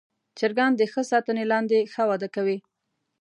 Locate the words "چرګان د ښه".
0.37-1.01